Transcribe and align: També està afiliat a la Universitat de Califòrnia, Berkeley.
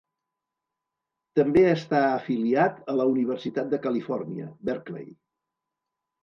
També 1.39 1.61
està 1.71 1.99
afiliat 2.05 2.79
a 2.95 2.97
la 3.01 3.05
Universitat 3.11 3.69
de 3.75 3.81
Califòrnia, 3.85 4.49
Berkeley. 4.71 5.07